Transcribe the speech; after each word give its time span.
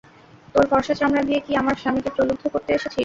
তোর 0.55 0.65
ফর্সা 0.71 0.93
চামড়া 0.99 1.23
দিয়ে 1.27 1.39
কি 1.45 1.51
আমার 1.55 1.75
স্বামীকে 1.81 2.09
প্রলুদ্ধ 2.15 2.43
করতে 2.53 2.69
এসেছিস? 2.73 2.99